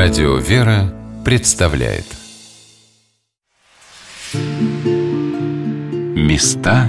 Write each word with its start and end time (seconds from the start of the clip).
Радио 0.00 0.36
«Вера» 0.36 0.94
представляет. 1.24 2.04
Места 6.14 6.88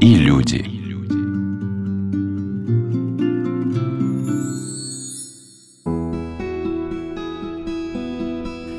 и 0.00 0.14
люди. 0.16 0.64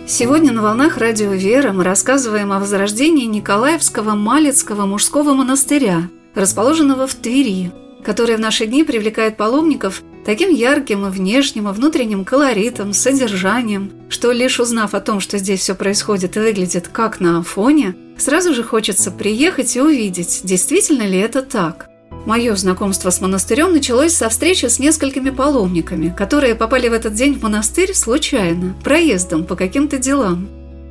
Сегодня 0.05 0.52
на 0.52 0.62
волнах 0.62 0.98
радио 0.98 1.32
«Вера» 1.32 1.71
мы 1.71 1.86
рассказываем 1.86 2.52
о 2.52 2.60
возрождении 2.60 3.26
Николаевского 3.28 4.16
Малецкого 4.16 4.86
мужского 4.86 5.34
монастыря, 5.34 6.10
расположенного 6.36 7.08
в 7.08 7.16
Твери, 7.16 7.71
который 8.04 8.36
в 8.36 8.42
наши 8.42 8.66
дни 8.66 8.84
привлекает 8.84 9.38
паломников 9.38 10.04
таким 10.26 10.50
ярким 10.50 11.05
и 11.05 11.10
внешним, 11.10 11.70
и 11.70 11.73
внутренним 11.73 12.26
колоритом, 12.26 12.94
содержанием, 12.94 13.91
что 14.09 14.32
лишь 14.32 14.59
узнав 14.59 14.94
о 14.94 15.02
том, 15.02 15.20
что 15.20 15.38
здесь 15.38 15.62
все 15.62 15.76
происходит 15.76 16.38
и 16.38 16.40
выглядит 16.40 16.88
как 16.88 17.20
на 17.20 17.44
фоне, 17.44 17.96
сразу 18.18 18.54
же 18.54 18.63
хочется 18.63 19.12
приехать 19.12 19.76
и 19.76 19.82
увидеть, 19.82 20.41
действительно 20.44 21.04
ли 21.04 21.20
это 21.20 21.41
так. 21.41 21.90
Мое 22.26 22.55
знакомство 22.55 23.09
с 23.09 23.20
монастырем 23.20 23.73
началось 23.73 24.13
со 24.13 24.30
встречи 24.30 24.68
с 24.68 24.80
несколькими 24.80 25.30
паломниками, 25.30 26.13
которые 26.16 26.55
попали 26.55 26.88
в 26.88 26.94
этот 26.94 27.13
день 27.16 27.34
в 27.34 27.44
монастырь 27.44 27.94
случайно, 27.94 28.76
проездом 28.84 29.46
по 29.46 29.55
каким-то 29.55 29.98
делам. 29.98 30.48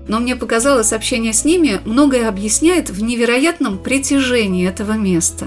Но 0.08 0.18
мне 0.18 0.36
показалось, 0.36 0.92
общение 0.92 1.32
с 1.32 1.44
ними 1.44 1.80
многое 1.84 2.28
объясняет 2.28 2.90
в 2.90 3.02
невероятном 3.02 3.78
притяжении 3.78 4.68
этого 4.68 4.92
места. 4.92 5.46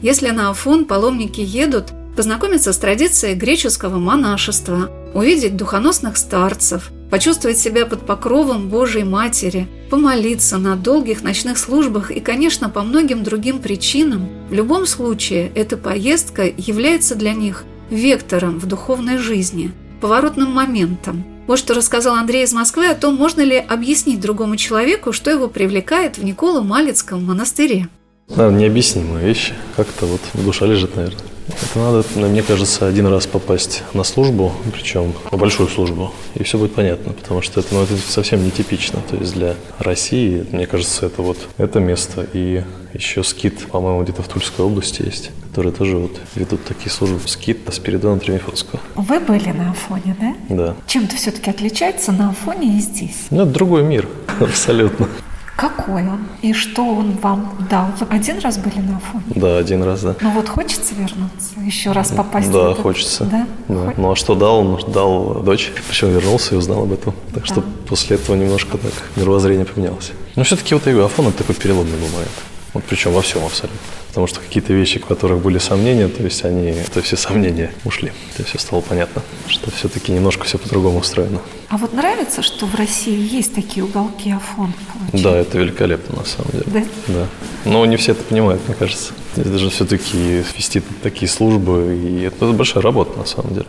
Если 0.00 0.30
на 0.30 0.50
Афон 0.50 0.84
паломники 0.84 1.40
едут– 1.40 1.86
познакомиться 2.16 2.72
с 2.72 2.78
традицией 2.78 3.34
греческого 3.34 3.98
монашества, 3.98 4.90
увидеть 5.14 5.56
духоносных 5.56 6.16
старцев, 6.16 6.90
почувствовать 7.10 7.58
себя 7.58 7.86
под 7.86 8.04
покровом 8.06 8.68
Божьей 8.68 9.04
Матери, 9.04 9.68
помолиться 9.90 10.58
на 10.58 10.74
долгих 10.74 11.22
ночных 11.22 11.58
службах 11.58 12.10
и, 12.10 12.20
конечно, 12.20 12.68
по 12.70 12.82
многим 12.82 13.22
другим 13.22 13.60
причинам, 13.60 14.28
в 14.48 14.54
любом 14.54 14.86
случае 14.86 15.52
эта 15.54 15.76
поездка 15.76 16.44
является 16.44 17.14
для 17.14 17.34
них 17.34 17.64
вектором 17.90 18.58
в 18.58 18.66
духовной 18.66 19.18
жизни, 19.18 19.70
поворотным 20.00 20.50
моментом. 20.50 21.24
Вот 21.46 21.60
что 21.60 21.74
рассказал 21.74 22.16
Андрей 22.16 22.42
из 22.42 22.52
Москвы 22.52 22.88
о 22.88 22.94
том, 22.94 23.14
можно 23.14 23.42
ли 23.42 23.56
объяснить 23.56 24.20
другому 24.20 24.56
человеку, 24.56 25.12
что 25.12 25.30
его 25.30 25.46
привлекает 25.46 26.18
в 26.18 26.24
Николо-Малицком 26.24 27.24
монастыре. 27.24 27.88
Наверное, 28.28 28.62
необъяснимая 28.62 29.24
вещь. 29.24 29.52
Как-то 29.76 30.06
вот 30.06 30.20
душа 30.34 30.66
лежит, 30.66 30.96
наверное. 30.96 31.35
Это 31.48 31.78
надо, 31.78 32.04
мне 32.16 32.42
кажется, 32.42 32.86
один 32.86 33.06
раз 33.06 33.26
попасть 33.26 33.82
на 33.94 34.04
службу, 34.04 34.52
причем 34.72 35.12
на 35.30 35.38
большую 35.38 35.68
службу, 35.68 36.12
и 36.34 36.42
все 36.42 36.58
будет 36.58 36.74
понятно, 36.74 37.12
потому 37.12 37.42
что 37.42 37.60
это, 37.60 37.74
ну, 37.74 37.82
это 37.82 37.96
совсем 37.96 38.44
нетипично. 38.44 39.00
То 39.08 39.16
есть 39.16 39.34
для 39.34 39.54
России, 39.78 40.46
мне 40.50 40.66
кажется, 40.66 41.06
это 41.06 41.22
вот 41.22 41.38
это 41.58 41.80
место 41.80 42.26
и 42.32 42.62
еще 42.92 43.22
скит, 43.22 43.66
по-моему, 43.68 44.02
где-то 44.02 44.22
в 44.22 44.28
Тульской 44.28 44.64
области 44.64 45.02
есть, 45.02 45.30
которые 45.50 45.72
тоже 45.72 45.96
вот 45.96 46.18
ведут 46.34 46.64
такие 46.64 46.90
службы. 46.90 47.20
Скит 47.26 47.58
Спиридона 47.72 48.18
Тремифонского. 48.18 48.80
Вы 48.94 49.20
были 49.20 49.50
на 49.50 49.70
Афоне, 49.70 50.16
да? 50.20 50.34
Да. 50.48 50.76
Чем-то 50.86 51.16
все-таки 51.16 51.50
отличается 51.50 52.12
на 52.12 52.30
Афоне 52.30 52.78
и 52.78 52.80
здесь? 52.80 53.26
Ну, 53.30 53.42
это 53.42 53.52
другой 53.52 53.82
мир, 53.82 54.08
абсолютно. 54.40 55.08
Какой 55.56 56.06
он? 56.06 56.26
И 56.42 56.52
что 56.52 56.84
он 56.84 57.12
вам 57.12 57.56
дал? 57.70 57.86
Вы 57.98 58.06
один 58.10 58.38
раз 58.40 58.58
были 58.58 58.78
на 58.78 58.98
Афоне? 58.98 59.24
Да, 59.34 59.56
один 59.56 59.82
раз, 59.82 60.02
да. 60.02 60.14
Ну 60.20 60.30
вот 60.30 60.48
хочется 60.48 60.94
вернуться, 60.94 61.58
еще 61.64 61.92
раз 61.92 62.10
попасть 62.10 62.52
да, 62.52 62.58
в 62.58 62.70
этот... 62.72 62.82
хочется. 62.82 63.24
Да? 63.24 63.46
да. 63.68 63.94
Ну 63.96 64.12
а 64.12 64.16
что 64.16 64.34
дал? 64.34 64.58
Он 64.58 64.92
дал 64.92 65.42
дочь, 65.42 65.72
причем 65.88 66.10
вернулся 66.10 66.54
и 66.54 66.58
узнал 66.58 66.82
об 66.82 66.92
этом. 66.92 67.14
Так 67.32 67.44
да. 67.44 67.46
что 67.46 67.64
после 67.88 68.16
этого 68.16 68.36
немножко 68.36 68.76
так 68.76 68.92
мировоззрение 69.16 69.64
поменялось. 69.64 70.12
Но 70.34 70.44
все-таки 70.44 70.74
вот 70.74 70.86
Афон 70.86 71.28
это 71.28 71.38
такой 71.38 71.54
переломный 71.54 71.96
момент. 71.96 72.30
Вот 72.76 72.84
причем 72.84 73.12
во 73.12 73.22
всем 73.22 73.42
абсолютно. 73.42 73.78
Потому 74.08 74.26
что 74.26 74.38
какие-то 74.40 74.74
вещи, 74.74 74.98
в 74.98 75.06
которых 75.06 75.38
были 75.38 75.56
сомнения, 75.56 76.08
то 76.08 76.22
есть 76.22 76.44
они, 76.44 76.74
то 76.92 77.00
все 77.00 77.16
сомнения 77.16 77.72
ушли. 77.86 78.08
То 78.36 78.42
есть 78.42 78.50
все 78.50 78.58
стало 78.58 78.82
понятно, 78.82 79.22
что 79.46 79.70
все-таки 79.70 80.12
немножко 80.12 80.44
все 80.44 80.58
по-другому 80.58 80.98
устроено. 80.98 81.40
А 81.70 81.78
вот 81.78 81.94
нравится, 81.94 82.42
что 82.42 82.66
в 82.66 82.74
России 82.74 83.34
есть 83.34 83.54
такие 83.54 83.82
уголки 83.82 84.30
Афон? 84.30 84.74
Да, 85.14 85.34
это 85.38 85.56
великолепно 85.56 86.16
на 86.16 86.24
самом 86.26 86.50
деле. 86.52 86.64
Да? 86.66 86.82
Да. 87.08 87.26
Но 87.64 87.86
не 87.86 87.96
все 87.96 88.12
это 88.12 88.24
понимают, 88.24 88.60
мне 88.68 88.76
кажется. 88.76 89.14
Это 89.36 89.56
же 89.56 89.70
все-таки 89.70 90.44
вести 90.54 90.82
такие 91.02 91.30
службы, 91.30 91.96
и 91.96 92.24
это 92.24 92.52
большая 92.52 92.82
работа 92.82 93.18
на 93.18 93.24
самом 93.24 93.54
деле. 93.54 93.66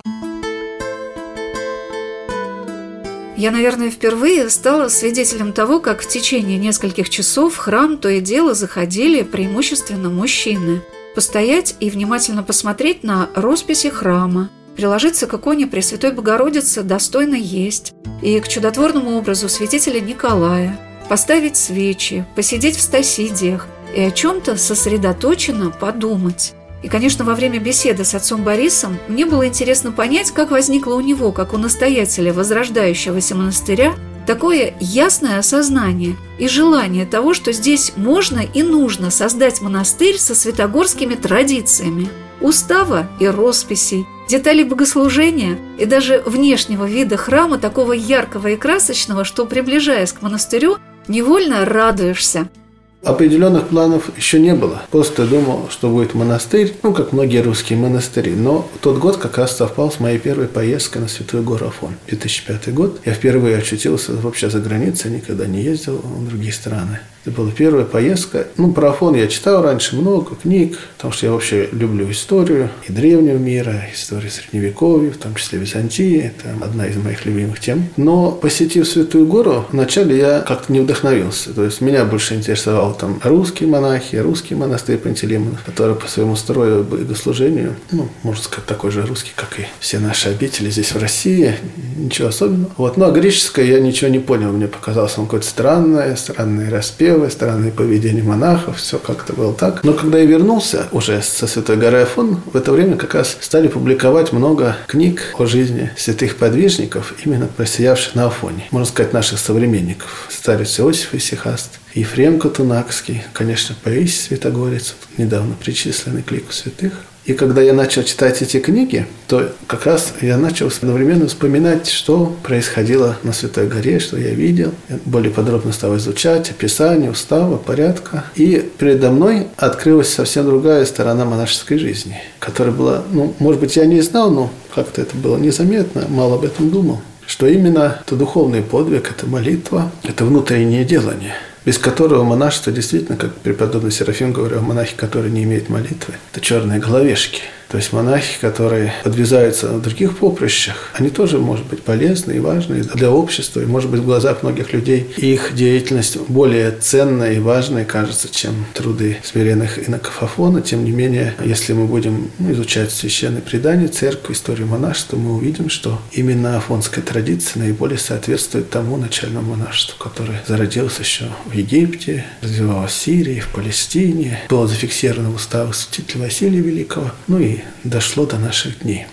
Я, 3.38 3.52
наверное, 3.52 3.92
впервые 3.92 4.50
стала 4.50 4.90
свидетелем 4.90 5.54
того, 5.54 5.80
как 5.80 6.02
в 6.02 6.08
течение 6.08 6.58
нескольких 6.58 7.08
часов 7.08 7.54
в 7.54 7.58
храм 7.58 8.00
то 8.00 8.10
и 8.10 8.20
дело 8.20 8.56
заходили 8.56 9.22
преимущественно 9.22 10.10
мужчины. 10.10 10.82
Постоять 11.14 11.76
и 11.80 11.92
внимательно 11.92 12.42
посмотреть 12.42 13.04
на 13.04 13.30
росписи 13.36 13.90
храма, 13.90 14.50
приложиться 14.76 15.28
к 15.28 15.36
иконе 15.36 15.68
Пресвятой 15.68 16.14
Богородицы 16.14 16.82
достойно 16.82 17.36
есть, 17.36 17.94
и 18.24 18.40
к 18.40 18.48
чудотворному 18.48 19.16
образу 19.16 19.50
святителя 19.50 20.00
Николая, 20.00 20.80
поставить 21.08 21.58
свечи, 21.58 22.26
посидеть 22.36 22.76
в 22.76 22.82
стасидиях 22.82 23.68
и 23.96 24.02
о 24.02 24.10
чем-то 24.10 24.58
сосредоточенно 24.58 25.70
подумать. 25.70 26.56
И, 26.84 26.90
конечно, 26.90 27.26
во 27.26 27.34
время 27.34 27.60
беседы 27.60 28.06
с 28.06 28.14
отцом 28.14 28.44
Борисом 28.44 28.98
мне 29.08 29.26
было 29.26 29.48
интересно 29.48 29.92
понять, 29.92 30.32
как 30.32 30.52
возникло 30.52 30.94
у 30.94 31.02
него, 31.02 31.32
как 31.32 31.54
у 31.54 31.58
настоятеля 31.58 32.34
возрождающегося 32.34 33.36
монастыря, 33.36 33.96
такое 34.28 34.76
ясное 34.80 35.40
осознание 35.40 36.16
и 36.38 36.48
желание 36.48 37.06
того, 37.06 37.34
что 37.34 37.52
здесь 37.52 37.94
можно 37.96 38.40
и 38.42 38.62
нужно 38.62 39.10
создать 39.10 39.62
монастырь 39.62 40.18
со 40.18 40.36
святогорскими 40.36 41.16
традициями, 41.16 42.10
устава 42.42 43.08
и 43.20 43.28
росписей, 43.28 44.06
деталей 44.30 44.64
богослужения 44.64 45.58
и 45.80 45.86
даже 45.86 46.22
внешнего 46.26 46.86
вида 46.86 47.18
храма 47.18 47.58
такого 47.58 47.94
яркого 47.94 48.50
и 48.50 48.56
красочного, 48.56 49.24
что, 49.24 49.46
приближаясь 49.46 50.12
к 50.12 50.22
монастырю, 50.22 50.78
невольно 51.08 51.66
радуешься– 51.66 52.50
Определенных 53.08 53.70
планов 53.70 54.12
еще 54.18 54.38
не 54.38 54.54
было. 54.54 54.82
Просто 54.92 55.26
думал, 55.26 55.70
что 55.70 55.90
будет 55.90 56.14
монастырь, 56.14 56.76
ну, 56.84 56.94
как 56.94 57.14
многие 57.14 57.42
русские 57.42 57.80
монастыри. 57.80 58.32
Но 58.36 58.70
тот 58.82 58.98
год 58.98 59.16
как 59.16 59.38
раз 59.38 59.56
совпал 59.56 59.90
с 59.90 60.02
моей 60.02 60.20
первой 60.20 60.50
поездкой 60.50 61.04
на 61.04 61.08
Святую 61.08 61.42
Гору 61.44 61.68
Афон. 61.68 61.96
2005 62.08 62.74
год. 62.74 63.00
Я 63.06 63.14
впервые 63.14 63.60
очутился 63.60 64.12
вообще 64.12 64.50
за 64.50 64.60
границей, 64.60 65.10
никогда 65.10 65.48
не 65.48 65.62
ездил 65.62 66.02
в 66.04 66.28
другие 66.28 66.52
страны. 66.52 67.00
Это 67.28 67.42
была 67.42 67.52
первая 67.52 67.84
поездка. 67.84 68.48
Ну, 68.56 68.72
про 68.72 68.92
Афон 68.92 69.14
я 69.14 69.28
читал 69.28 69.62
раньше 69.62 69.98
много 69.98 70.36
книг, 70.36 70.80
потому 70.96 71.12
что 71.12 71.26
я 71.26 71.34
вообще 71.34 71.68
люблю 71.74 72.10
историю 72.10 72.70
и 72.88 72.94
древнего 72.94 73.36
мира, 73.36 73.84
историю 73.94 74.32
Средневековья, 74.32 75.12
в 75.12 75.18
том 75.18 75.36
числе 75.36 75.60
Византии. 75.60 76.32
Это 76.32 76.66
одна 76.66 76.88
из 76.88 76.96
моих 76.96 77.26
любимых 77.26 77.60
тем. 77.60 77.90
Но, 77.98 78.32
посетив 78.32 78.88
Святую 78.88 79.28
Гору, 79.28 79.66
вначале 79.74 80.18
я 80.18 80.40
как-то 80.40 80.72
не 80.72 80.80
вдохновился. 80.80 81.54
То 81.54 81.66
есть 81.66 81.82
меня 81.82 82.06
больше 82.06 82.34
интересовал 82.34 82.94
там 82.94 83.20
русские 83.22 83.68
монахи, 83.68 84.16
русский 84.16 84.56
монастырь 84.56 84.98
Пантелеймонов, 84.98 85.62
который 85.66 85.96
по 85.96 86.08
своему 86.08 86.38
строю 86.38 86.86
богослужению, 86.86 87.76
ну, 87.92 88.08
можно 88.24 88.42
сказать, 88.42 88.68
такой 88.68 88.92
же 88.92 89.06
русский, 89.06 89.34
как 89.36 89.60
и 89.60 89.64
все 89.82 90.00
наши 90.00 90.30
обители 90.30 90.70
здесь 90.70 90.94
в 90.94 90.98
России. 90.98 91.56
Ничего 91.98 92.30
особенного. 92.30 92.72
Вот. 92.78 92.96
Ну, 92.96 93.04
а 93.04 93.12
греческое 93.12 93.66
я 93.66 93.82
ничего 93.82 94.10
не 94.10 94.20
понял. 94.20 94.54
Мне 94.54 94.70
показалось 94.70 95.18
он 95.18 95.26
какое-то 95.26 95.46
странное, 95.48 96.16
странный 96.16 96.70
распев 96.70 97.17
левой 97.18 97.32
стороны 97.32 97.72
поведение 97.72 98.24
монахов, 98.24 98.78
все 98.78 99.00
как-то 99.00 99.34
было 99.34 99.52
так. 99.52 99.84
Но 99.84 99.94
когда 99.94 100.20
я 100.20 100.26
вернулся 100.26 100.88
уже 100.92 101.24
со 101.24 101.48
Святой 101.48 101.76
горы 101.76 102.02
Афон, 102.02 102.42
в 102.46 102.56
это 102.56 102.72
время 102.72 102.96
как 102.96 103.16
раз 103.16 103.38
стали 103.42 103.68
публиковать 103.68 104.34
много 104.34 104.78
книг 104.86 105.34
о 105.40 105.48
жизни 105.48 105.92
святых 105.98 106.36
подвижников, 106.36 107.16
именно 107.26 107.48
просиявших 107.48 108.14
на 108.14 108.28
Афоне. 108.28 108.68
Можно 108.70 108.88
сказать, 108.88 109.14
наших 109.14 109.40
современников. 109.40 110.28
Старец 110.30 110.80
Иосиф 110.80 111.16
Исихаст, 111.16 111.80
Ефрем 111.96 112.40
Катунакский, 112.40 113.24
конечно, 113.34 113.76
Паисий 113.84 114.28
Святогорец, 114.28 114.96
недавно 115.18 115.56
причисленный 115.60 116.22
к 116.22 116.32
лику 116.32 116.54
святых. 116.54 116.94
И 117.28 117.34
когда 117.34 117.62
я 117.62 117.74
начал 117.74 118.04
читать 118.04 118.42
эти 118.42 118.58
книги, 118.58 119.06
то 119.28 119.52
как 119.68 119.86
раз 119.86 120.14
я 120.22 120.38
начал 120.38 120.68
одновременно 120.68 121.28
вспоминать, 121.28 121.90
что 121.90 122.34
происходило 122.42 123.18
на 123.24 123.34
Святой 123.34 123.68
горе, 123.68 124.00
что 124.00 124.18
я 124.18 124.30
видел. 124.30 124.72
Я 124.88 124.98
более 125.04 125.30
подробно 125.30 125.74
стал 125.74 125.98
изучать 125.98 126.50
описание 126.50 127.12
устава, 127.12 127.58
порядка. 127.58 128.24
И 128.36 128.72
передо 128.78 129.12
мной 129.12 129.48
открылась 129.58 130.08
совсем 130.08 130.46
другая 130.46 130.86
сторона 130.86 131.26
монашеской 131.26 131.78
жизни, 131.78 132.18
которая 132.40 132.74
была, 132.74 133.04
ну, 133.12 133.34
может 133.40 133.60
быть, 133.60 133.76
я 133.76 133.86
не 133.86 134.00
знал, 134.00 134.32
но 134.32 134.50
как-то 134.74 135.02
это 135.02 135.18
было 135.18 135.36
незаметно, 135.36 136.06
мало 136.08 136.36
об 136.36 136.46
этом 136.46 136.72
думал 136.72 137.02
что 137.26 137.46
именно 137.46 138.00
это 138.06 138.16
духовный 138.16 138.62
подвиг, 138.62 139.12
это 139.12 139.28
молитва, 139.28 139.92
это 140.04 140.24
внутреннее 140.24 140.86
делание– 140.86 141.36
без 141.68 141.78
которого 141.78 142.24
монашество 142.24 142.72
действительно, 142.72 143.18
как 143.18 143.34
преподобный 143.34 143.92
Серафим 143.92 144.32
говорил, 144.32 144.62
монахи, 144.62 144.96
которые 144.96 145.34
не 145.34 145.44
имеют 145.44 145.68
молитвы, 145.68 146.14
это 146.32 146.40
черные 146.40 146.80
головешки. 146.80 147.42
То 147.70 147.78
есть 147.78 147.92
монахи, 147.92 148.40
которые 148.40 148.94
подвязаются 149.04 149.70
на 149.70 149.80
других 149.80 150.18
поприщах, 150.18 150.92
они 150.94 151.10
тоже, 151.10 151.38
может 151.38 151.66
быть, 151.66 151.84
полезны 151.84 152.34
и 152.34 152.40
важны 152.40 152.84
для 152.84 153.12
общества, 153.12 153.60
и, 153.60 153.66
может 153.66 153.90
быть, 153.90 154.00
в 154.00 154.06
глазах 154.06 154.44
многих 154.44 154.74
людей 154.74 155.10
их 155.18 155.54
деятельность 155.54 156.18
более 156.30 156.72
ценная 156.72 157.34
и 157.34 157.40
важная 157.40 157.86
кажется, 157.86 158.30
чем 158.34 158.66
труды 158.74 159.18
смиренных 159.24 159.88
иноков 159.88 160.24
Афона. 160.24 160.62
Тем 160.62 160.86
не 160.86 160.92
менее, 160.92 161.34
если 161.44 161.74
мы 161.74 161.86
будем 161.86 162.32
изучать 162.40 162.92
священные 162.92 163.42
предания, 163.42 163.88
церковь, 163.88 164.36
историю 164.36 164.68
монашества, 164.68 165.18
мы 165.18 165.36
увидим, 165.36 165.70
что 165.70 166.00
именно 166.12 166.58
афонская 166.58 167.04
традиция 167.04 167.64
наиболее 167.64 168.00
соответствует 168.00 168.70
тому 168.70 168.98
начальному 168.98 169.56
монашеству, 169.56 169.98
которое 170.02 170.42
зародилось 170.48 171.00
еще 171.00 171.26
в 171.46 171.54
Египте, 171.54 172.26
развивалось 172.42 172.92
в 172.92 172.96
Сирии, 172.96 173.40
в 173.40 173.50
Палестине, 173.50 174.40
было 174.50 174.68
зафиксировано 174.68 175.32
в 175.32 175.36
уставах 175.36 175.76
святителя 175.76 176.22
Василия 176.22 176.60
Великого, 176.60 177.12
ну 177.28 177.40
и 177.40 177.57
дошло 177.84 178.26
до 178.26 178.38
наших 178.38 178.80
дней. 178.80 179.08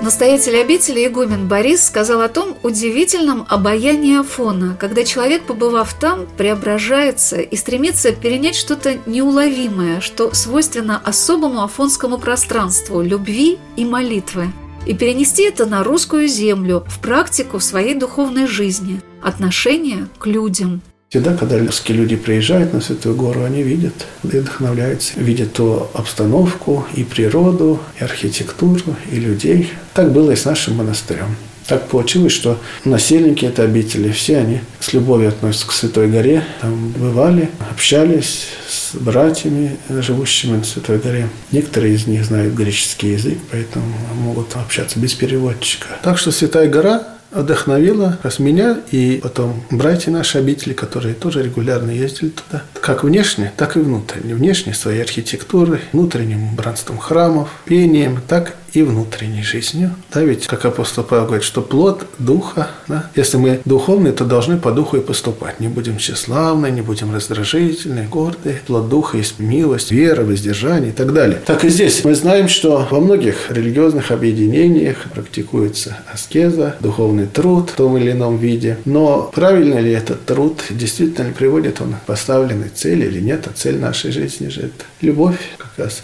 Настоятель 0.00 0.56
обители 0.56 1.06
игумен 1.06 1.48
Борис 1.48 1.84
сказал 1.84 2.22
о 2.22 2.28
том 2.28 2.56
удивительном 2.62 3.44
обаянии 3.48 4.20
Афона, 4.20 4.76
когда 4.78 5.04
человек, 5.04 5.42
побывав 5.42 5.92
там, 5.94 6.26
преображается 6.36 7.40
и 7.40 7.56
стремится 7.56 8.12
перенять 8.12 8.54
что-то 8.54 8.96
неуловимое, 9.06 10.00
что 10.00 10.32
свойственно 10.32 11.02
особому 11.04 11.62
афонскому 11.62 12.18
пространству 12.18 13.02
любви 13.02 13.58
и 13.76 13.84
молитвы, 13.84 14.52
и 14.86 14.94
перенести 14.94 15.42
это 15.42 15.66
на 15.66 15.82
русскую 15.82 16.28
землю, 16.28 16.84
в 16.86 17.00
практику 17.00 17.58
своей 17.58 17.94
духовной 17.94 18.46
жизни, 18.46 19.00
отношение 19.22 20.06
к 20.18 20.26
людям– 20.26 20.80
Всегда, 21.08 21.34
когда 21.34 21.56
русские 21.56 21.96
люди 21.96 22.16
приезжают 22.16 22.74
на 22.74 22.82
Святую 22.82 23.16
Гору, 23.16 23.42
они 23.42 23.62
видят 23.62 23.94
и 24.24 24.26
вдохновляются, 24.26 25.18
видят 25.18 25.54
ту 25.54 25.88
обстановку, 25.94 26.84
и 26.94 27.02
природу, 27.02 27.80
и 27.98 28.04
архитектуру, 28.04 28.94
и 29.10 29.16
людей. 29.16 29.72
Так 29.94 30.12
было 30.12 30.32
и 30.32 30.36
с 30.36 30.44
нашим 30.44 30.76
монастырем. 30.76 31.34
Так 31.66 31.88
получилось, 31.88 32.32
что 32.32 32.58
насельники 32.84 33.46
этой 33.46 33.64
обители, 33.64 34.10
все 34.10 34.36
они 34.36 34.60
с 34.80 34.92
любовью 34.92 35.30
относятся 35.30 35.66
к 35.68 35.72
Святой 35.72 36.08
Горе. 36.08 36.44
Там 36.60 36.90
бывали, 36.90 37.48
общались 37.70 38.46
с 38.68 38.94
братьями, 38.94 39.78
живущими 39.88 40.56
на 40.56 40.64
Святой 40.64 40.98
Горе. 40.98 41.28
Некоторые 41.52 41.94
из 41.94 42.06
них 42.06 42.24
знают 42.24 42.52
греческий 42.52 43.12
язык, 43.12 43.38
поэтому 43.50 43.86
могут 44.14 44.56
общаться 44.56 44.98
без 44.98 45.14
переводчика. 45.14 45.88
Так 46.02 46.18
что 46.18 46.32
Святая 46.32 46.68
Гора 46.68 47.17
вдохновила 47.30 48.18
раз 48.22 48.38
меня 48.38 48.78
и 48.90 49.20
потом 49.22 49.62
братья 49.70 50.10
наши 50.10 50.38
обители, 50.38 50.72
которые 50.72 51.14
тоже 51.14 51.42
регулярно 51.42 51.90
ездили 51.90 52.30
туда. 52.30 52.62
Как 52.80 53.04
внешне, 53.04 53.52
так 53.56 53.76
и 53.76 53.80
внутренне. 53.80 54.34
Внешне 54.34 54.74
своей 54.74 55.02
архитектурой, 55.02 55.80
внутренним 55.92 56.52
убранством 56.52 56.98
храмов, 56.98 57.50
пением, 57.64 58.20
так 58.26 58.54
и 58.72 58.82
внутренней 58.82 59.42
жизнью. 59.42 59.94
Да, 60.12 60.22
ведь, 60.22 60.46
как 60.46 60.64
апостол 60.64 61.04
Павел 61.04 61.26
говорит, 61.26 61.44
что 61.44 61.62
плод 61.62 62.06
духа, 62.18 62.68
да, 62.86 63.10
если 63.14 63.36
мы 63.36 63.60
духовные, 63.64 64.12
то 64.12 64.24
должны 64.24 64.58
по 64.58 64.72
духу 64.72 64.96
и 64.96 65.00
поступать. 65.00 65.60
Не 65.60 65.68
будем 65.68 65.98
тщеславны, 65.98 66.70
не 66.70 66.82
будем 66.82 67.14
раздражительны, 67.14 68.06
гордые. 68.10 68.60
Плод 68.66 68.88
духа 68.88 69.16
есть 69.16 69.38
милость, 69.38 69.90
вера, 69.90 70.24
воздержание 70.24 70.90
и 70.90 70.94
так 70.94 71.12
далее. 71.12 71.40
Так 71.44 71.64
и 71.64 71.68
здесь 71.68 72.04
мы 72.04 72.14
знаем, 72.14 72.48
что 72.48 72.86
во 72.90 73.00
многих 73.00 73.50
религиозных 73.50 74.10
объединениях 74.10 75.06
практикуется 75.14 75.98
аскеза, 76.12 76.76
духовный 76.80 77.26
труд 77.26 77.70
в 77.70 77.74
том 77.74 77.96
или 77.96 78.12
ином 78.12 78.38
виде. 78.38 78.78
Но 78.84 79.30
правильно 79.34 79.78
ли 79.78 79.90
этот 79.92 80.24
труд, 80.26 80.62
действительно 80.70 81.28
ли 81.28 81.32
приводит 81.32 81.80
он 81.80 81.94
к 81.94 82.06
поставленной 82.06 82.68
цели 82.68 83.06
или 83.06 83.20
нет, 83.20 83.46
а 83.46 83.50
цель 83.54 83.78
нашей 83.78 84.10
жизни 84.12 84.48
же 84.48 84.62
это 84.62 84.84
любовь. 85.00 85.38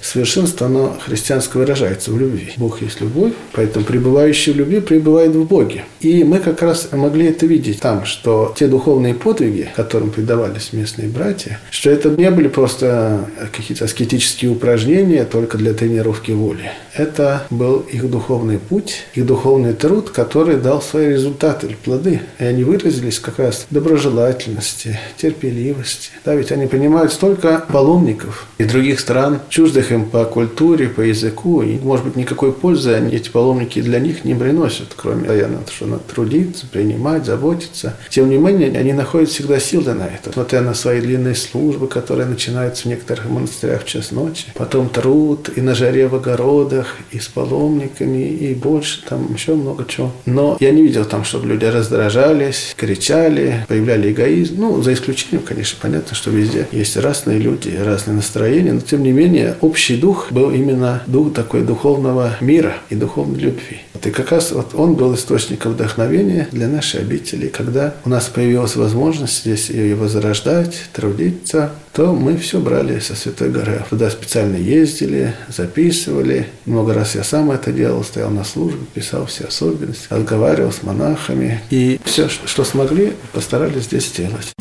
Совершенство, 0.03 0.67
оно 0.67 0.97
христианское 1.05 1.59
выражается 1.59 2.11
в 2.13 2.19
любви. 2.19 2.53
Бог 2.57 2.83
есть 2.83 3.01
любовь, 3.01 3.33
поэтому 3.53 3.85
пребывающий 3.85 4.53
в 4.53 4.57
любви 4.57 4.81
пребывает 4.81 5.33
в 5.33 5.45
Боге. 5.45 5.85
И 6.01 6.23
мы 6.25 6.39
как 6.39 6.63
раз 6.63 6.89
могли 6.93 7.27
это 7.27 7.47
видеть 7.47 7.81
там, 7.81 8.05
что 8.05 8.55
те 8.57 8.69
духовные 8.69 9.15
подвиги, 9.15 9.71
которым 9.75 10.11
предавались 10.11 10.73
местные 10.73 11.09
братья, 11.09 11.61
что 11.71 11.91
это 11.91 12.11
не 12.11 12.31
были 12.31 12.49
просто 12.49 13.29
какие-то 13.53 13.87
аскетические 13.87 14.51
упражнения 14.51 15.25
только 15.25 15.59
для 15.59 15.75
тренировки 15.75 16.31
воли. 16.31 16.71
Это 16.95 17.47
был 17.51 17.81
их 17.81 18.09
духовный 18.09 18.59
путь, 18.59 19.05
их 19.15 19.27
духовный 19.27 19.73
труд, 19.73 20.11
который 20.11 20.57
дал 20.57 20.81
свои 20.81 21.09
результаты 21.09 21.77
плоды. 21.85 22.21
И 22.39 22.45
они 22.45 22.65
выразились 22.65 23.19
как 23.19 23.39
раз 23.39 23.67
доброжелательности, 23.71 24.99
терпеливости. 25.17 26.11
Да, 26.25 26.35
ведь 26.35 26.53
они 26.53 26.67
понимают 26.67 27.13
столько 27.13 27.65
паломников 27.73 28.47
из 28.59 28.71
других 28.71 29.01
стран, 29.01 29.41
чуждых 29.65 29.93
им 29.93 30.05
по 30.05 30.25
культуре, 30.25 30.89
по 30.89 31.01
языку, 31.01 31.63
и, 31.63 31.79
может 31.79 32.05
быть, 32.05 32.17
никакой 32.17 32.53
пользы 32.53 32.93
они, 32.93 33.15
эти 33.15 33.31
паломники 33.31 33.81
для 33.81 33.99
них 33.99 34.25
не 34.25 34.35
приносят, 34.35 34.89
кроме 34.95 35.25
постоянно, 35.25 35.61
что 35.75 35.87
надо 35.87 36.03
трудиться, 36.03 36.67
принимать, 36.67 37.25
заботиться. 37.25 37.97
Тем 38.11 38.29
не 38.31 38.37
менее, 38.37 38.79
они 38.79 38.93
находят 38.93 39.31
всегда 39.31 39.59
силы 39.59 39.95
на 39.95 40.07
это. 40.07 40.33
Смотря 40.33 40.61
на 40.61 40.75
свои 40.75 41.01
длинные 41.01 41.35
службы, 41.35 41.89
которые 41.89 42.27
начинаются 42.27 42.83
в 42.83 42.87
некоторых 42.87 43.29
монастырях 43.29 43.85
в 43.85 43.87
час 43.87 44.11
ночи. 44.13 44.47
Потом 44.55 44.89
труд 44.89 45.49
и 45.57 45.61
на 45.61 45.75
жаре 45.75 46.09
в 46.09 46.15
огородах, 46.15 46.97
и 47.11 47.19
с 47.19 47.27
паломниками, 47.29 48.29
и 48.29 48.55
больше, 48.55 49.03
там 49.09 49.33
еще 49.35 49.55
много 49.55 49.85
чего. 49.89 50.13
Но 50.27 50.57
я 50.61 50.71
не 50.73 50.83
видел 50.83 51.05
там, 51.05 51.25
чтобы 51.25 51.47
люди 51.47 51.65
раздражались, 51.65 52.75
кричали, 52.77 53.65
появляли 53.69 54.13
эгоизм. 54.13 54.57
Ну, 54.59 54.83
за 54.83 54.93
исключением, 54.93 55.43
конечно, 55.43 55.79
понятно, 55.81 56.15
что 56.15 56.31
везде 56.31 56.67
есть 56.71 56.97
разные 56.97 57.39
люди, 57.39 57.75
разные 57.83 58.17
настроения, 58.17 58.73
но 58.73 58.81
тем 58.81 59.03
не 59.03 59.13
менее 59.13 59.54
общий 59.61 59.97
дух 59.97 60.31
был 60.31 60.51
именно 60.51 61.03
дух 61.07 61.35
такой 61.35 61.63
духовного 61.63 62.37
мира 62.41 62.75
и 62.91 62.95
духовной 62.95 63.41
любви. 63.41 63.81
Вот 63.93 64.07
и 64.07 64.11
как 64.11 64.31
раз 64.33 64.53
вот 64.53 64.75
он 64.75 64.95
был 64.95 65.15
источником 65.15 65.73
вдохновения 65.73 66.49
для 66.53 66.69
нашей 66.69 67.01
обители. 67.01 67.49
Когда 67.49 67.95
у 68.05 68.09
нас 68.09 68.27
появилась 68.27 68.77
возможность 68.77 69.41
здесь 69.43 69.71
ее 69.71 69.95
возрождать, 69.95 70.75
трудиться, 70.93 71.73
то 71.93 72.13
мы 72.13 72.37
все 72.37 72.59
брали 72.59 72.99
со 72.99 73.15
Святой 73.15 73.51
горы. 73.51 73.85
Туда 73.89 74.11
специально 74.11 74.57
ездили, 74.57 75.35
записывали. 75.49 76.49
Много 76.67 76.93
раз 76.93 77.15
я 77.15 77.23
сам 77.23 77.51
это 77.51 77.73
делал, 77.73 78.03
стоял 78.03 78.31
на 78.31 78.45
службе, 78.45 78.81
писал 78.93 79.27
все 79.27 79.45
особенности, 79.45 80.07
разговаривал 80.11 80.73
с 80.73 80.83
монахами. 80.83 81.63
И 81.71 82.01
все, 82.05 82.29
что 82.29 82.65
смогли, 82.65 83.13
постарались 83.33 83.85
здесь 83.85 84.09
сделать. 84.09 84.55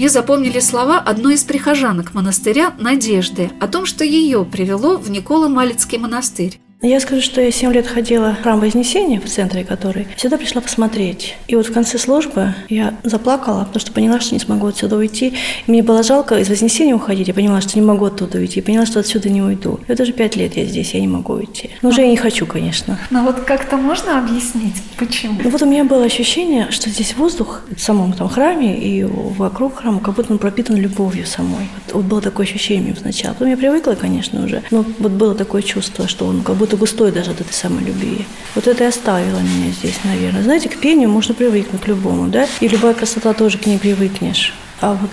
Мне 0.00 0.08
запомнили 0.08 0.60
слова 0.60 0.98
одной 0.98 1.34
из 1.34 1.44
прихожанок 1.44 2.14
монастыря 2.14 2.72
Надежды 2.78 3.50
о 3.60 3.68
том, 3.68 3.84
что 3.84 4.02
ее 4.02 4.46
привело 4.46 4.96
в 4.96 5.10
Никола-Малицкий 5.10 5.98
монастырь. 5.98 6.58
Я 6.82 6.98
скажу, 6.98 7.20
что 7.20 7.42
я 7.42 7.50
7 7.52 7.74
лет 7.74 7.86
ходила 7.86 8.34
в 8.34 8.42
храм 8.42 8.58
Вознесения, 8.58 9.20
в 9.20 9.26
центре 9.26 9.64
который, 9.64 10.08
всегда 10.16 10.38
пришла 10.38 10.62
посмотреть. 10.62 11.36
И 11.46 11.54
вот 11.54 11.66
в 11.66 11.72
конце 11.74 11.98
службы 11.98 12.54
я 12.70 12.94
заплакала, 13.02 13.64
потому 13.64 13.80
что 13.80 13.92
поняла, 13.92 14.18
что 14.18 14.34
не 14.34 14.40
смогу 14.40 14.68
отсюда 14.68 14.96
уйти. 14.96 15.34
И 15.66 15.70
мне 15.70 15.82
было 15.82 16.02
жалко 16.02 16.38
из 16.38 16.48
Вознесения 16.48 16.94
уходить. 16.94 17.28
Я 17.28 17.34
поняла, 17.34 17.60
что 17.60 17.78
не 17.78 17.84
могу 17.84 18.06
оттуда 18.06 18.38
уйти. 18.38 18.60
Я 18.60 18.62
поняла, 18.64 18.86
что 18.86 18.98
отсюда 19.00 19.28
не 19.28 19.42
уйду. 19.42 19.78
И 19.86 19.90
вот 19.90 20.00
уже 20.00 20.14
5 20.14 20.36
лет 20.36 20.56
я 20.56 20.64
здесь, 20.64 20.94
я 20.94 21.00
не 21.00 21.08
могу 21.08 21.34
уйти. 21.34 21.68
Но 21.82 21.90
уже 21.90 22.00
я 22.00 22.08
не 22.08 22.16
хочу, 22.16 22.46
конечно. 22.46 22.98
Но 23.10 23.24
вот 23.24 23.40
как-то 23.40 23.76
можно 23.76 24.18
объяснить, 24.18 24.76
почему? 24.96 25.38
Ну 25.44 25.50
вот 25.50 25.60
у 25.60 25.66
меня 25.66 25.84
было 25.84 26.06
ощущение, 26.06 26.70
что 26.70 26.88
здесь 26.88 27.14
воздух 27.14 27.60
в 27.76 27.80
самом 27.80 28.14
там 28.14 28.30
храме 28.30 28.80
и 28.80 29.04
вокруг 29.04 29.80
храма, 29.80 30.00
как 30.00 30.14
будто 30.14 30.32
он 30.32 30.38
пропитан 30.38 30.76
любовью 30.76 31.26
самой. 31.26 31.68
Вот, 31.74 31.94
вот 31.94 32.04
было 32.06 32.22
такое 32.22 32.46
ощущение 32.46 32.96
сначала. 32.98 33.34
Потом 33.34 33.50
я 33.50 33.58
привыкла, 33.58 33.92
конечно, 33.92 34.42
уже. 34.42 34.62
Но 34.70 34.82
вот 34.98 35.12
было 35.12 35.34
такое 35.34 35.60
чувство, 35.60 36.08
что 36.08 36.24
он 36.24 36.40
как 36.40 36.56
будто 36.56 36.69
какой-то 36.70 36.76
густой 36.76 37.12
даже 37.12 37.32
от 37.32 37.40
этой 37.40 37.52
самой 37.52 37.84
любви. 37.84 38.26
Вот 38.54 38.66
это 38.66 38.84
и 38.84 38.86
оставило 38.86 39.38
меня 39.38 39.72
здесь, 39.72 39.98
наверное. 40.04 40.42
Знаете, 40.42 40.68
к 40.68 40.78
пению 40.78 41.08
можно 41.08 41.34
привыкнуть 41.34 41.82
к 41.82 41.88
любому, 41.88 42.28
да? 42.28 42.46
И 42.60 42.68
любая 42.68 42.94
красота 42.94 43.32
тоже 43.32 43.58
к 43.58 43.66
ней 43.66 43.78
привыкнешь. 43.78 44.54
А 44.80 44.92
вот 44.92 45.10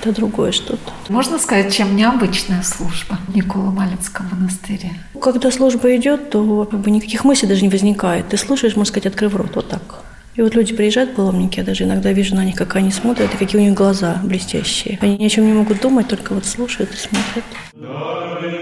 это 0.00 0.12
другое 0.12 0.52
что-то. 0.52 0.92
Можно 1.08 1.38
сказать, 1.38 1.72
чем 1.72 1.96
необычная 1.96 2.62
служба 2.62 3.18
в 3.28 3.36
Никола 3.36 3.70
Малинском 3.70 4.26
монастыре? 4.32 4.90
Когда 5.20 5.50
служба 5.50 5.96
идет, 5.96 6.30
то 6.30 6.64
как 6.70 6.80
бы 6.80 6.90
никаких 6.90 7.24
мыслей 7.24 7.48
даже 7.48 7.62
не 7.62 7.68
возникает. 7.68 8.28
Ты 8.28 8.36
слушаешь, 8.36 8.76
можно 8.76 8.90
сказать, 8.90 9.06
открыв 9.06 9.34
рот, 9.36 9.52
вот 9.54 9.68
так. 9.68 10.03
И 10.36 10.42
вот 10.42 10.54
люди 10.54 10.74
приезжают, 10.74 11.14
паломники, 11.14 11.58
я 11.58 11.64
даже 11.64 11.84
иногда 11.84 12.12
вижу 12.12 12.34
на 12.34 12.44
них, 12.44 12.56
как 12.56 12.74
они 12.74 12.90
смотрят, 12.90 13.32
и 13.32 13.36
какие 13.36 13.60
у 13.60 13.64
них 13.64 13.74
глаза 13.74 14.20
блестящие. 14.24 14.98
Они 15.00 15.16
ни 15.16 15.26
о 15.26 15.28
чем 15.28 15.46
не 15.46 15.52
могут 15.52 15.80
думать, 15.80 16.08
только 16.08 16.34
вот 16.34 16.44
слушают 16.44 16.90
и 16.92 16.96
смотрят. 16.96 17.44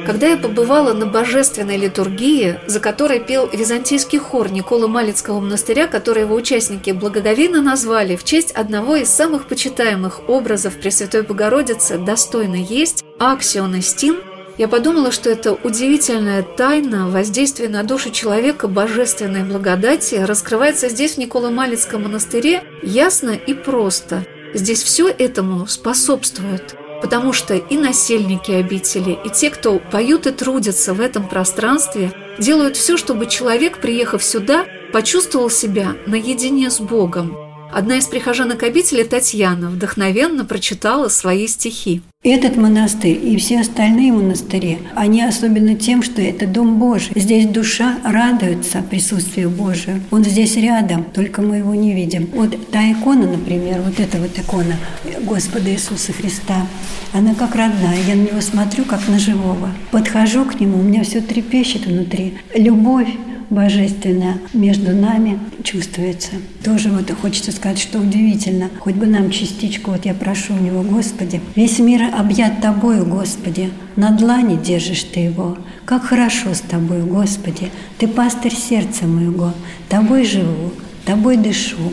Когда 0.04 0.26
я 0.26 0.36
побывала 0.36 0.92
на 0.92 1.06
божественной 1.06 1.78
литургии, 1.78 2.58
за 2.66 2.78
которой 2.80 3.20
пел 3.20 3.48
византийский 3.50 4.18
хор 4.18 4.50
Никола 4.50 4.86
Малицкого 4.86 5.40
монастыря, 5.40 5.86
который 5.86 6.24
его 6.24 6.34
участники 6.34 6.90
благоговейно 6.90 7.62
назвали 7.62 8.16
в 8.16 8.24
честь 8.24 8.50
одного 8.50 8.96
из 8.96 9.08
самых 9.08 9.46
почитаемых 9.46 10.28
образов 10.28 10.78
Пресвятой 10.78 11.22
Богородицы 11.22 11.98
«Достойно 11.98 12.56
есть» 12.56 13.02
Аксион 13.18 13.80
Стин, 13.80 14.16
я 14.58 14.68
подумала, 14.68 15.12
что 15.12 15.30
это 15.30 15.52
удивительная 15.52 16.42
тайна 16.42 17.08
воздействия 17.08 17.68
на 17.68 17.82
душу 17.82 18.10
человека 18.10 18.68
божественной 18.68 19.44
благодати 19.44 20.16
раскрывается 20.16 20.88
здесь, 20.88 21.14
в 21.14 21.18
Николо-Малицком 21.18 22.02
монастыре, 22.02 22.62
ясно 22.82 23.30
и 23.30 23.54
просто. 23.54 24.24
Здесь 24.54 24.82
все 24.82 25.08
этому 25.08 25.66
способствует– 25.66 26.76
потому 27.02 27.32
что 27.32 27.54
и 27.54 27.76
насельники 27.76 28.52
обители, 28.52 29.18
и 29.24 29.28
те, 29.28 29.50
кто 29.50 29.80
поют 29.80 30.28
и 30.28 30.30
трудятся 30.30 30.94
в 30.94 31.00
этом 31.00 31.28
пространстве, 31.28 32.12
делают 32.38 32.76
все, 32.76 32.96
чтобы 32.96 33.26
человек, 33.26 33.78
приехав 33.78 34.22
сюда, 34.22 34.64
почувствовал 34.92 35.50
себя 35.50 35.96
наедине 36.06 36.70
с 36.70 36.78
Богом. 36.78 37.36
Одна 37.72 37.96
из 37.96 38.06
прихожанок 38.06 38.64
обители, 38.64 39.02
Татьяна, 39.02 39.70
вдохновенно 39.70 40.44
прочитала 40.44 41.08
свои 41.08 41.46
стихи. 41.46 42.02
Этот 42.22 42.56
монастырь 42.56 43.18
и 43.20 43.36
все 43.38 43.60
остальные 43.60 44.12
монастыри, 44.12 44.78
они 44.94 45.22
особенно 45.22 45.74
тем, 45.74 46.02
что 46.02 46.20
это 46.20 46.46
Дом 46.46 46.78
Божий. 46.78 47.12
Здесь 47.16 47.46
душа 47.46 47.96
радуется 48.04 48.84
присутствию 48.88 49.48
Божию. 49.48 50.02
Он 50.10 50.22
здесь 50.22 50.54
рядом, 50.56 51.04
только 51.04 51.40
мы 51.40 51.56
его 51.56 51.74
не 51.74 51.94
видим. 51.94 52.28
Вот 52.34 52.54
та 52.70 52.92
икона, 52.92 53.26
например, 53.26 53.80
вот 53.80 53.98
эта 53.98 54.18
вот 54.18 54.38
икона 54.38 54.76
Господа 55.22 55.72
Иисуса 55.72 56.12
Христа, 56.12 56.66
она 57.14 57.34
как 57.34 57.54
родная. 57.54 57.98
Я 58.06 58.16
на 58.16 58.28
него 58.28 58.40
смотрю, 58.42 58.84
как 58.84 59.08
на 59.08 59.18
живого. 59.18 59.70
Подхожу 59.90 60.44
к 60.44 60.60
нему, 60.60 60.78
у 60.78 60.82
меня 60.82 61.04
все 61.04 61.22
трепещет 61.22 61.86
внутри. 61.86 62.34
Любовь, 62.54 63.08
божественное 63.52 64.38
между 64.52 64.94
нами 64.94 65.38
чувствуется. 65.62 66.32
Тоже 66.64 66.90
вот 66.90 67.10
хочется 67.20 67.52
сказать, 67.52 67.78
что 67.78 67.98
удивительно. 67.98 68.70
Хоть 68.80 68.94
бы 68.94 69.06
нам 69.06 69.30
частичку, 69.30 69.90
вот 69.90 70.06
я 70.06 70.14
прошу 70.14 70.54
у 70.54 70.58
него, 70.58 70.82
Господи, 70.82 71.40
весь 71.54 71.78
мир 71.78 72.02
объят 72.14 72.60
Тобою, 72.60 73.04
Господи, 73.04 73.70
на 73.96 74.10
длани 74.10 74.56
держишь 74.56 75.04
Ты 75.04 75.20
его. 75.20 75.58
Как 75.84 76.04
хорошо 76.04 76.54
с 76.54 76.60
Тобою, 76.60 77.06
Господи, 77.06 77.70
Ты 77.98 78.08
пастырь 78.08 78.54
сердца 78.54 79.06
моего, 79.06 79.52
Тобой 79.88 80.24
живу, 80.24 80.72
Тобой 81.04 81.36
дышу, 81.36 81.92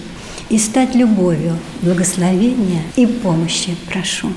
и 0.49 0.57
стать 0.57 0.95
любовью, 0.95 1.57
благословения 1.81 2.81
и 2.95 3.05
помощи 3.05 3.75
прошу. 3.87 4.29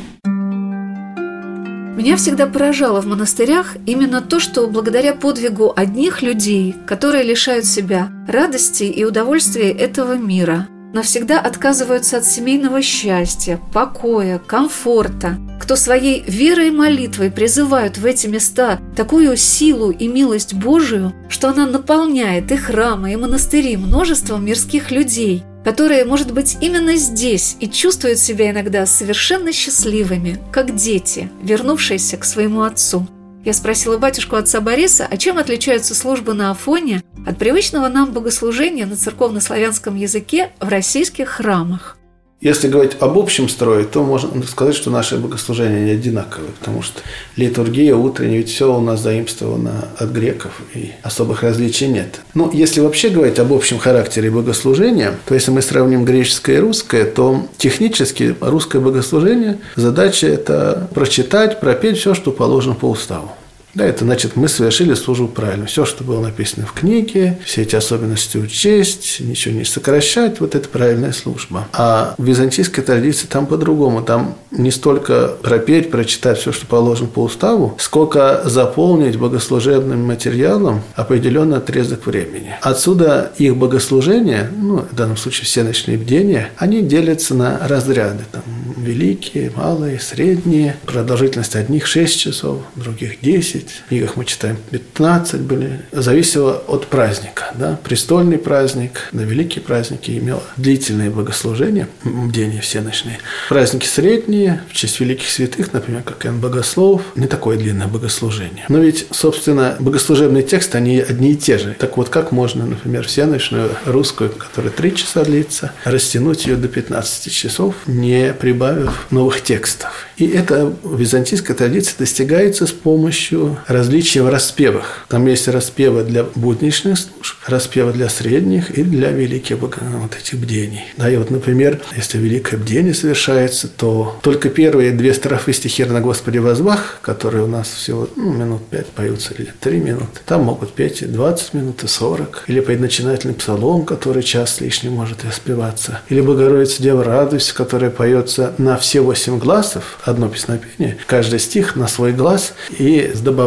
Меня 1.96 2.16
всегда 2.16 2.46
поражало 2.46 3.02
в 3.02 3.06
монастырях 3.06 3.76
именно 3.84 4.22
то, 4.22 4.40
что 4.40 4.66
благодаря 4.66 5.12
подвигу 5.14 5.74
одних 5.76 6.22
людей, 6.22 6.74
которые 6.86 7.22
лишают 7.22 7.66
себя 7.66 8.10
радости 8.26 8.84
и 8.84 9.04
удовольствия 9.04 9.70
этого 9.70 10.16
мира, 10.16 10.68
навсегда 10.94 11.38
отказываются 11.38 12.16
от 12.16 12.24
семейного 12.24 12.80
счастья, 12.80 13.60
покоя, 13.74 14.38
комфорта, 14.38 15.36
кто 15.60 15.76
своей 15.76 16.24
верой 16.26 16.68
и 16.68 16.70
молитвой 16.70 17.30
призывают 17.30 17.98
в 17.98 18.06
эти 18.06 18.26
места 18.26 18.80
такую 18.96 19.36
силу 19.36 19.90
и 19.90 20.08
милость 20.08 20.54
Божию, 20.54 21.12
что 21.28 21.50
она 21.50 21.66
наполняет 21.66 22.50
и 22.52 22.56
храмы, 22.56 23.12
и 23.12 23.16
монастыри 23.16 23.76
множеством 23.76 24.46
мирских 24.46 24.90
людей– 24.90 25.44
которые, 25.64 26.04
может 26.04 26.32
быть, 26.32 26.58
именно 26.60 26.96
здесь 26.96 27.56
и 27.60 27.68
чувствуют 27.68 28.18
себя 28.18 28.50
иногда 28.50 28.86
совершенно 28.86 29.52
счастливыми, 29.52 30.38
как 30.52 30.74
дети, 30.74 31.30
вернувшиеся 31.42 32.16
к 32.16 32.24
своему 32.24 32.62
отцу. 32.62 33.06
Я 33.44 33.52
спросила 33.52 33.98
батюшку 33.98 34.36
отца 34.36 34.60
Бориса, 34.60 35.06
а 35.10 35.16
чем 35.16 35.38
отличаются 35.38 35.94
службы 35.94 36.32
на 36.32 36.52
Афоне 36.52 37.02
от 37.26 37.38
привычного 37.38 37.88
нам 37.88 38.12
богослужения 38.12 38.86
на 38.86 38.96
церковно-славянском 38.96 39.96
языке 39.96 40.52
в 40.60 40.68
российских 40.68 41.28
храмах. 41.28 41.96
Если 42.42 42.66
говорить 42.66 42.96
об 42.98 43.16
общем 43.18 43.48
строе, 43.48 43.84
то 43.84 44.02
можно 44.02 44.42
сказать, 44.42 44.74
что 44.74 44.90
наши 44.90 45.16
богослужения 45.16 45.84
не 45.84 45.92
одинаковые, 45.92 46.50
потому 46.58 46.82
что 46.82 47.00
литургия 47.36 47.94
утренняя, 47.94 48.38
ведь 48.38 48.50
все 48.50 48.74
у 48.76 48.80
нас 48.80 49.00
заимствовано 49.00 49.90
от 49.96 50.10
греков, 50.10 50.60
и 50.74 50.90
особых 51.04 51.44
различий 51.44 51.86
нет. 51.86 52.20
Но 52.34 52.50
если 52.52 52.80
вообще 52.80 53.10
говорить 53.10 53.38
об 53.38 53.52
общем 53.52 53.78
характере 53.78 54.28
богослужения, 54.28 55.14
то 55.24 55.34
если 55.34 55.52
мы 55.52 55.62
сравним 55.62 56.04
греческое 56.04 56.56
и 56.56 56.58
русское, 56.58 57.04
то 57.04 57.46
технически 57.58 58.34
русское 58.40 58.80
богослужение, 58.80 59.60
задача– 59.76 60.26
это 60.28 60.88
прочитать, 60.92 61.60
пропеть 61.60 61.98
все, 61.98 62.12
что 62.12 62.32
положено 62.32 62.74
по 62.74 62.90
уставу. 62.90 63.30
Да, 63.74 63.86
это 63.86 64.04
значит, 64.04 64.36
мы 64.36 64.48
совершили 64.48 64.92
службу 64.94 65.28
правильно. 65.28 65.66
Все, 65.66 65.86
что 65.86 66.04
было 66.04 66.20
написано 66.20 66.66
в 66.66 66.72
книге, 66.72 67.38
все 67.44 67.62
эти 67.62 67.74
особенности 67.74 68.36
учесть, 68.36 69.20
ничего 69.20 69.54
не 69.54 69.64
сокращать, 69.64 70.40
вот 70.40 70.54
это 70.54 70.68
правильная 70.68 71.12
служба. 71.12 71.68
А 71.72 72.14
в 72.18 72.24
византийской 72.24 72.84
традиции 72.84 73.26
там 73.26 73.46
по-другому. 73.46 74.02
Там 74.02 74.36
не 74.50 74.70
столько 74.70 75.36
пропеть, 75.42 75.90
прочитать 75.90 76.38
все, 76.38 76.52
что 76.52 76.66
положено 76.66 77.08
по 77.08 77.22
уставу, 77.22 77.74
сколько 77.78 78.42
заполнить 78.44 79.16
богослужебным 79.16 80.06
материалом 80.06 80.82
определенный 80.94 81.56
отрезок 81.56 82.06
времени. 82.06 82.56
Отсюда 82.60 83.32
их 83.38 83.56
богослужения, 83.56 84.50
ну, 84.54 84.84
в 84.90 84.94
данном 84.94 85.16
случае 85.16 85.46
все 85.46 85.62
ночные 85.62 85.96
бдения, 85.96 86.50
они 86.58 86.82
делятся 86.82 87.34
на 87.34 87.66
разряды. 87.66 88.24
Там, 88.30 88.42
великие, 88.76 89.50
малые, 89.56 89.98
средние. 89.98 90.76
Продолжительность 90.84 91.56
одних 91.56 91.86
6 91.86 92.18
часов, 92.20 92.60
других 92.76 93.20
10 93.20 93.61
10, 93.62 93.82
в 93.86 93.88
книгах 93.88 94.16
мы 94.16 94.24
читаем 94.24 94.56
15 94.70 95.40
были. 95.40 95.80
Зависело 95.92 96.62
от 96.66 96.86
праздника. 96.86 97.52
Да? 97.54 97.78
Престольный 97.82 98.38
праздник, 98.38 99.08
на 99.12 99.22
великие 99.22 99.62
праздники 99.62 100.10
имел 100.12 100.42
длительные 100.56 101.10
богослужения, 101.10 101.88
бдения 102.04 102.60
всеночные. 102.60 103.18
Праздники 103.48 103.86
средние, 103.86 104.62
в 104.68 104.74
честь 104.74 105.00
великих 105.00 105.28
святых, 105.28 105.72
например, 105.72 106.02
как 106.02 106.24
Иоанн 106.26 106.40
Богослов, 106.40 107.02
не 107.16 107.26
такое 107.26 107.56
длинное 107.56 107.88
богослужение. 107.88 108.64
Но 108.68 108.78
ведь, 108.78 109.06
собственно, 109.10 109.76
богослужебные 109.78 110.42
тексты, 110.42 110.78
они 110.78 111.00
одни 111.00 111.32
и 111.32 111.36
те 111.36 111.58
же. 111.58 111.76
Так 111.78 111.96
вот, 111.96 112.08
как 112.08 112.32
можно, 112.32 112.66
например, 112.66 113.06
всеночную 113.06 113.70
русскую, 113.86 114.30
которая 114.30 114.72
3 114.72 114.94
часа 114.94 115.24
длится, 115.24 115.72
растянуть 115.84 116.46
ее 116.46 116.56
до 116.56 116.68
15 116.68 117.32
часов, 117.32 117.74
не 117.86 118.32
прибавив 118.32 119.06
новых 119.10 119.42
текстов? 119.42 120.06
И 120.16 120.26
это 120.26 120.72
в 120.82 120.98
византийской 120.98 121.54
традиции 121.54 121.94
достигается 121.98 122.66
с 122.66 122.72
помощью 122.72 123.51
различия 123.66 124.22
в 124.22 124.28
распевах. 124.28 125.04
Там 125.08 125.26
есть 125.26 125.48
распевы 125.48 126.04
для 126.04 126.24
будничных 126.24 126.98
служб, 126.98 127.36
распевы 127.46 127.92
для 127.92 128.08
средних 128.08 128.70
и 128.70 128.82
для 128.82 129.10
великих 129.10 129.58
вот 129.58 129.76
этих 130.18 130.38
бдений. 130.38 130.84
Да, 130.96 131.10
и 131.10 131.16
вот, 131.16 131.30
например, 131.30 131.80
если 131.96 132.18
великое 132.18 132.56
бдение 132.56 132.94
совершается, 132.94 133.68
то 133.68 134.18
только 134.22 134.48
первые 134.48 134.92
две 134.92 135.14
строфы 135.14 135.52
стихир 135.52 135.88
на 135.90 136.00
Господе 136.00 136.40
возвах, 136.40 136.98
которые 137.02 137.44
у 137.44 137.46
нас 137.46 137.68
всего 137.68 138.08
ну, 138.16 138.32
минут 138.32 138.66
пять 138.68 138.86
поются 138.86 139.34
или 139.34 139.52
три 139.60 139.78
минуты, 139.78 140.20
там 140.24 140.44
могут 140.44 140.72
петь 140.72 141.02
и 141.02 141.06
20 141.06 141.54
минут, 141.54 141.84
и 141.84 141.86
40. 141.86 142.44
Или 142.46 142.60
предначинательный 142.60 143.34
псалом, 143.34 143.84
который 143.84 144.22
час 144.22 144.60
лишний 144.60 144.90
может 144.90 145.24
испеваться. 145.24 146.00
Или 146.08 146.20
Богородица 146.20 146.82
Дева 146.82 147.04
радуйся, 147.04 147.54
которая 147.54 147.90
поется 147.90 148.54
на 148.58 148.76
все 148.76 149.00
восемь 149.00 149.38
глазов, 149.38 149.98
одно 150.04 150.28
песнопение, 150.28 150.98
каждый 151.06 151.38
стих 151.38 151.76
на 151.76 151.88
свой 151.88 152.12
глаз 152.12 152.54
и 152.78 153.12
с 153.14 153.20
добавлением, 153.20 153.41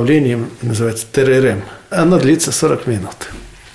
называется 0.62 1.06
ТРРМ. 1.12 1.64
Оно 1.90 2.20
длится 2.20 2.52
40 2.52 2.88
минут. 2.88 3.16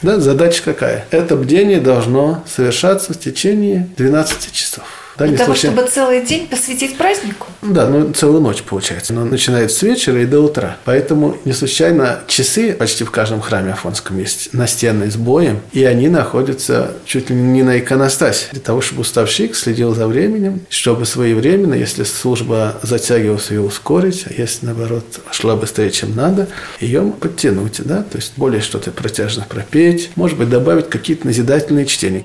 Да, 0.03 0.19
задача 0.19 0.63
какая? 0.65 1.05
Это 1.11 1.37
бдение 1.37 1.81
должно 1.81 2.43
совершаться 2.47 3.13
в 3.13 3.19
течение 3.19 3.89
12 3.97 4.53
часов. 4.53 5.00
Да, 5.21 5.27
Для 5.27 5.37
того, 5.37 5.53
случайно... 5.53 5.77
чтобы 5.77 5.91
целый 5.91 6.25
день 6.25 6.49
посвятить 6.49 6.97
празднику? 6.97 7.47
Да, 7.61 7.87
ну 7.87 8.11
целую 8.13 8.41
ночь 8.41 8.63
получается. 8.63 9.13
Но 9.13 9.27
начинается 9.27 9.77
с 9.79 9.83
вечера 9.83 10.23
и 10.23 10.25
до 10.25 10.41
утра. 10.41 10.79
Поэтому 10.87 11.37
не 11.45 11.53
случайно 11.53 12.21
часы 12.27 12.73
почти 12.73 13.05
в 13.05 13.11
каждом 13.11 13.43
храме 13.43 13.73
Афонском 13.73 14.19
есть 14.19 14.55
настенные 14.55 15.11
с 15.11 15.17
боем, 15.17 15.61
и 15.73 15.85
они 15.85 16.09
находятся 16.09 16.93
чуть 17.05 17.29
ли 17.29 17.37
не 17.37 17.63
на 17.63 17.79
иконостасе. 17.79 18.47
Для 18.53 18.63
того, 18.63 18.81
чтобы 18.81 19.03
уставщик 19.03 19.55
следил 19.57 19.95
за 19.95 20.07
временем, 20.07 20.63
чтобы 20.71 21.05
своевременно, 21.05 21.75
если 21.75 22.05
служба 22.05 22.77
затягивалась, 22.83 23.51
ее 23.51 23.61
ускорить, 23.61 24.25
а 24.27 24.33
если, 24.33 24.65
наоборот, 24.65 25.05
шла 25.33 25.55
быстрее, 25.55 25.91
чем 25.91 26.17
надо, 26.17 26.49
ее 26.81 27.03
подтянуть, 27.21 27.83
да, 27.85 28.03
то 28.05 28.17
есть 28.17 28.33
более 28.37 28.63
что-то 28.63 28.91
протяжно 28.91 29.45
пропеть, 29.47 30.13
может 30.17 30.39
быть, 30.39 30.49
добавить 30.49 30.89
какие-то 30.89 31.27
назидательные 31.27 31.85
чтения. 31.85 32.25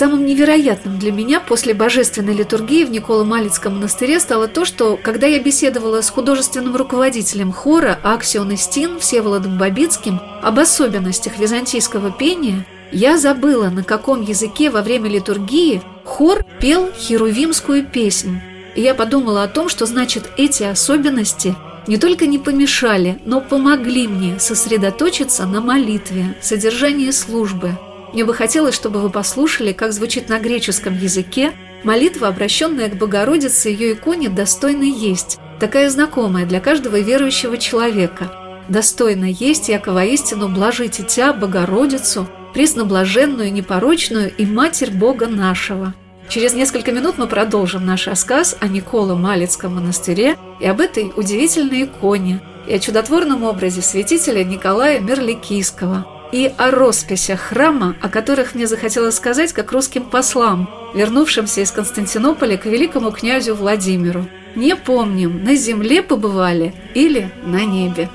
Самым 0.00 0.24
невероятным 0.24 0.98
для 0.98 1.12
меня 1.12 1.40
после 1.40 1.74
божественной 1.74 2.32
литургии 2.32 2.84
в 2.84 2.90
Николо-Малицком 2.90 3.74
монастыре 3.74 4.18
стало 4.18 4.48
то, 4.48 4.64
что, 4.64 4.96
когда 4.96 5.26
я 5.26 5.42
беседовала 5.42 6.00
с 6.00 6.08
художественным 6.08 6.74
руководителем 6.74 7.52
хора 7.52 7.98
Аксион 8.02 8.52
Истин 8.52 8.98
Всеволодом 8.98 9.58
Бабицким 9.58 10.18
об 10.40 10.58
особенностях 10.58 11.38
византийского 11.38 12.10
пения, 12.12 12.64
я 12.92 13.18
забыла, 13.18 13.68
на 13.68 13.84
каком 13.84 14.22
языке 14.22 14.70
во 14.70 14.80
время 14.80 15.10
литургии 15.10 15.82
хор 16.06 16.46
пел 16.60 16.90
херувимскую 16.96 17.84
песнь. 17.84 18.40
И 18.76 18.80
я 18.80 18.94
подумала 18.94 19.42
о 19.42 19.48
том, 19.48 19.68
что 19.68 19.84
значит 19.84 20.30
эти 20.38 20.62
особенности 20.62 21.54
не 21.86 21.98
только 21.98 22.26
не 22.26 22.38
помешали, 22.38 23.18
но 23.26 23.42
помогли 23.42 24.08
мне 24.08 24.40
сосредоточиться 24.40 25.44
на 25.44 25.60
молитве, 25.60 26.38
содержании 26.40 27.10
службы– 27.10 27.76
Мне 28.12 28.24
бы 28.24 28.34
хотелось, 28.34 28.74
чтобы 28.74 29.00
вы 29.00 29.10
послушали, 29.10 29.72
как 29.72 29.92
звучит 29.92 30.28
на 30.28 30.38
греческом 30.40 30.98
языке 30.98 31.52
молитва, 31.84 32.28
обращенная 32.28 32.88
к 32.88 32.96
Богородице 32.96 33.70
и 33.70 33.74
ее 33.74 33.92
иконе 33.94 34.28
«Достойно 34.28 34.82
есть», 34.82 35.38
такая 35.58 35.90
знакомая 35.90 36.46
для 36.46 36.60
каждого 36.60 36.98
верующего 36.98 37.56
человека. 37.56 38.32
«Достойно 38.68 39.24
есть, 39.24 39.68
яко 39.68 39.92
воистину 39.92 40.48
блажите 40.48 41.02
Тя, 41.02 41.32
Богородицу, 41.32 42.28
пресноблаженную, 42.54 43.52
непорочную 43.52 44.32
и 44.34 44.44
Матерь 44.44 44.90
Бога 44.90 45.26
нашего». 45.26 45.94
Через 46.28 46.54
несколько 46.54 46.92
минут 46.92 47.18
мы 47.18 47.26
продолжим 47.26 47.84
наш 47.84 48.06
рассказ 48.06 48.56
о 48.60 48.68
Николо 48.68 49.16
Малицком 49.16 49.74
монастыре 49.74 50.36
и 50.60 50.66
об 50.66 50.80
этой 50.80 51.12
удивительной 51.16 51.84
иконе, 51.84 52.40
и 52.68 52.74
о 52.74 52.78
чудотворном 52.78 53.42
образе 53.42 53.82
святителя 53.82 54.44
Николая 54.44 55.00
Мерликийского, 55.00 56.06
и 56.32 56.52
о 56.56 56.70
росписях 56.70 57.40
храма, 57.40 57.96
о 58.00 58.08
которых 58.08 58.54
мне 58.54 58.66
захотелось 58.66 59.16
сказать 59.16 59.52
как 59.52 59.72
русским 59.72 60.04
послам, 60.04 60.70
вернувшимся 60.94 61.60
из 61.60 61.70
Константинополя 61.72 62.56
к 62.56 62.66
великому 62.66 63.10
князю 63.10 63.54
Владимиру. 63.54 64.26
Не 64.54 64.76
помним, 64.76 65.44
на 65.44 65.54
земле 65.54 66.02
побывали 66.02 66.74
или 66.94 67.30
на 67.44 67.64
небе. 67.64 68.08